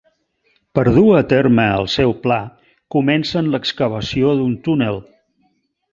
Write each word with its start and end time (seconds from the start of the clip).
Per 0.79 0.83
dur 0.95 1.03
a 1.17 1.21
terme 1.33 1.67
el 1.81 1.85
seu 1.97 2.15
pla 2.25 2.39
comencen 2.97 3.53
l'excavació 3.57 4.33
d'un 4.41 4.57
túnel. 4.69 4.99